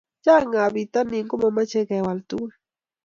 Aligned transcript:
Chang 0.23 0.51
ab 0.65 0.73
pitanin 0.75 1.25
ko 1.29 1.35
mamache 1.41 1.81
kewal 1.89 2.19
tugun 2.29 2.51